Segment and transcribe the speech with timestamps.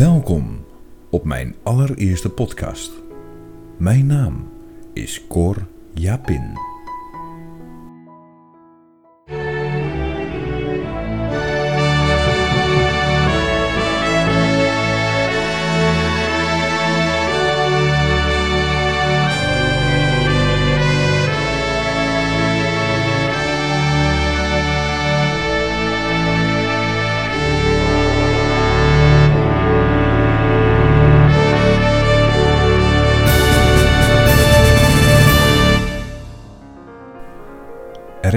[0.00, 0.64] Welkom
[1.10, 2.92] op mijn allereerste podcast.
[3.78, 4.52] Mijn naam
[4.92, 6.69] is Cor Japin.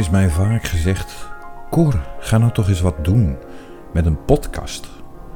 [0.00, 1.28] Is mij vaak gezegd:
[1.70, 3.36] Cor, ga nou toch eens wat doen
[3.92, 4.88] met een podcast.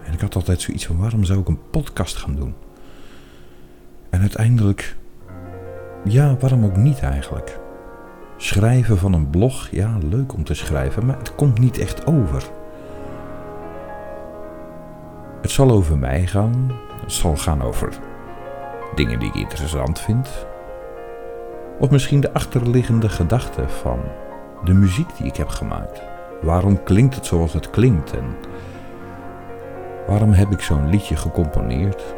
[0.05, 2.55] En ik had altijd zoiets van: waarom zou ik een podcast gaan doen?
[4.11, 4.97] En uiteindelijk,
[6.05, 7.61] ja, waarom ook niet eigenlijk?
[8.37, 12.43] Schrijven van een blog, ja, leuk om te schrijven, maar het komt niet echt over.
[15.41, 17.99] Het zal over mij gaan, het zal gaan over
[18.95, 20.47] dingen die ik interessant vind,
[21.79, 23.99] of misschien de achterliggende gedachte van
[24.65, 26.03] de muziek die ik heb gemaakt.
[26.43, 28.25] Waarom klinkt het zoals het klinkt en
[30.07, 32.15] waarom heb ik zo'n liedje gecomponeerd?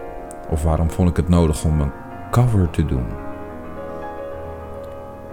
[0.48, 1.92] Of waarom vond ik het nodig om een
[2.30, 3.06] cover te doen?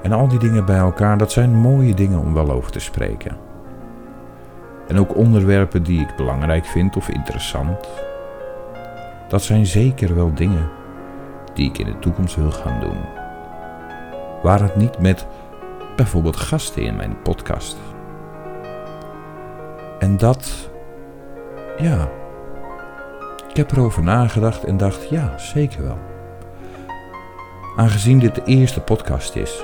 [0.02, 3.38] En al die dingen bij elkaar, dat zijn mooie dingen om wel over te spreken.
[4.88, 7.88] En ook onderwerpen die ik belangrijk vind of interessant.
[9.28, 10.70] Dat zijn zeker wel dingen
[11.54, 12.98] die ik in de toekomst wil gaan doen.
[14.42, 15.26] Waar het niet met
[15.96, 17.78] bijvoorbeeld gasten in mijn podcast.
[20.00, 20.70] En dat,
[21.78, 22.10] ja,
[23.50, 25.98] ik heb erover nagedacht en dacht, ja, zeker wel.
[27.76, 29.64] Aangezien dit de eerste podcast is,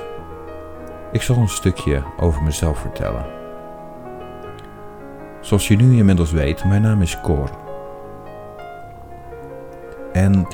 [1.12, 3.24] ik zal een stukje over mezelf vertellen.
[5.40, 7.50] Zoals je nu inmiddels weet, mijn naam is Cor.
[10.12, 10.46] En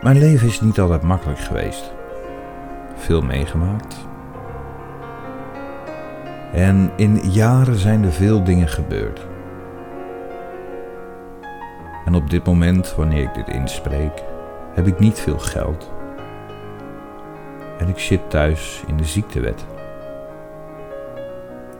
[0.00, 1.92] mijn leven is niet altijd makkelijk geweest.
[2.96, 3.96] Veel meegemaakt,
[6.52, 9.26] en in jaren zijn er veel dingen gebeurd.
[12.04, 14.22] En op dit moment, wanneer ik dit inspreek,
[14.74, 15.90] heb ik niet veel geld.
[17.78, 19.64] En ik zit thuis in de ziektewet.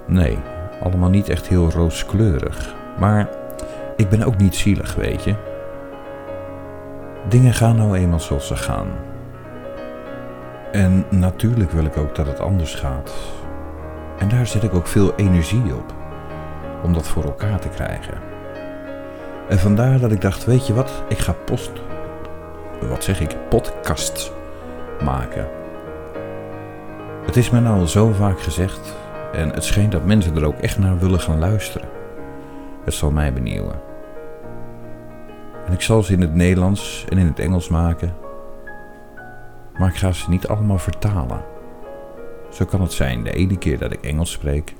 [0.06, 0.38] Nee,
[0.82, 2.75] allemaal niet echt heel rooskleurig.
[2.98, 3.28] Maar
[3.97, 5.34] ik ben ook niet zielig, weet je.
[7.28, 8.88] Dingen gaan nou eenmaal zoals ze gaan.
[10.72, 13.12] En natuurlijk wil ik ook dat het anders gaat.
[14.20, 15.94] En daar zet ik ook veel energie op.
[16.82, 18.19] Om dat voor elkaar te krijgen.
[19.48, 21.70] En vandaar dat ik dacht, weet je wat, ik ga post...
[22.88, 23.36] Wat zeg ik?
[23.48, 24.32] Podcast
[25.04, 25.48] maken.
[27.26, 28.97] Het is mij nou al zo vaak gezegd.
[29.32, 31.88] En het schijnt dat mensen er ook echt naar willen gaan luisteren.
[32.84, 33.80] Het zal mij benieuwen.
[35.66, 38.14] En ik zal ze in het Nederlands en in het Engels maken.
[39.78, 41.50] Maar ik ga ze niet allemaal vertalen.
[42.50, 44.75] Zo kan het zijn de ene keer dat ik Engels spreek.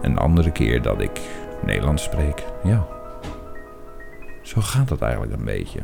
[0.00, 1.20] En de andere keer dat ik
[1.64, 2.44] Nederlands spreek.
[2.64, 2.86] Ja.
[4.42, 5.80] Zo gaat het eigenlijk een beetje.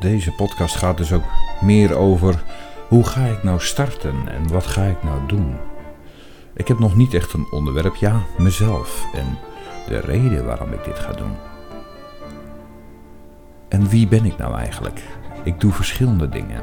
[0.00, 1.24] Deze podcast gaat dus ook
[1.60, 2.42] meer over
[2.88, 5.56] hoe ga ik nou starten en wat ga ik nou doen.
[6.54, 9.38] Ik heb nog niet echt een onderwerp, ja, mezelf en
[9.86, 11.36] de reden waarom ik dit ga doen.
[13.68, 15.02] En wie ben ik nou eigenlijk?
[15.44, 16.62] Ik doe verschillende dingen.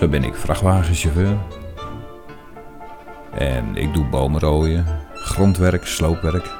[0.00, 1.38] Zo ben ik vrachtwagenchauffeur.
[3.30, 6.50] En ik doe bomen rooien, grondwerk, sloopwerk.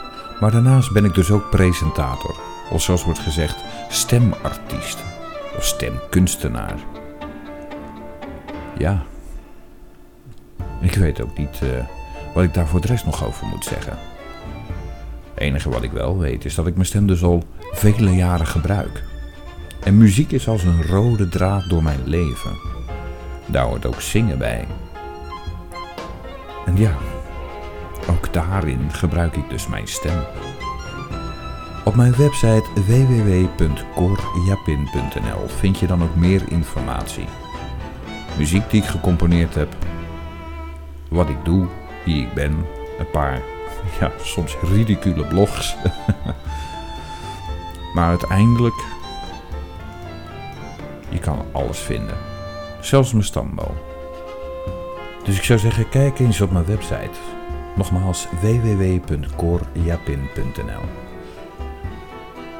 [0.41, 2.37] Maar daarnaast ben ik dus ook presentator.
[2.71, 3.57] Of zoals wordt gezegd,
[3.89, 5.05] stemartiest.
[5.57, 6.75] Of stemkunstenaar.
[8.79, 9.03] Ja.
[10.81, 11.71] Ik weet ook niet uh,
[12.35, 13.99] wat ik daar voor de rest nog over moet zeggen.
[15.35, 18.47] Het enige wat ik wel weet is dat ik mijn stem dus al vele jaren
[18.47, 19.05] gebruik.
[19.83, 22.80] En muziek is als een rode draad door mijn leven.
[23.51, 24.67] Daar hoort ook zingen bij.
[26.67, 26.93] En ja,
[28.11, 30.25] ook daarin gebruik ik dus mijn stem.
[31.85, 37.27] Op mijn website www.corjapin.nl vind je dan ook meer informatie.
[38.39, 39.77] Muziek die ik gecomponeerd heb,
[41.09, 41.67] wat ik doe,
[42.05, 42.67] wie ik ben,
[42.99, 43.41] een paar,
[44.01, 45.77] ja, soms ridicule blogs.
[47.95, 48.85] maar uiteindelijk,
[51.09, 52.30] je kan alles vinden.
[52.81, 53.75] Zelfs mijn stamboom.
[55.25, 57.19] Dus ik zou zeggen, kijk eens op mijn website.
[57.77, 60.83] Nogmaals www.corjapin.nl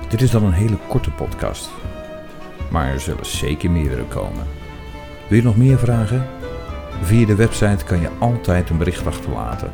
[0.09, 1.71] Dit is dan een hele korte podcast.
[2.71, 4.47] Maar er zullen zeker meerdere komen.
[5.29, 6.27] Wil je nog meer vragen?
[7.03, 9.73] Via de website kan je altijd een bericht achterlaten.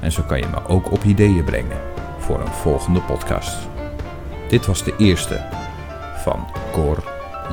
[0.00, 1.80] En zo kan je me ook op ideeën brengen
[2.18, 3.58] voor een volgende podcast.
[4.48, 5.40] Dit was de eerste
[6.24, 7.04] van Cor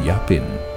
[0.04, 0.73] Japin.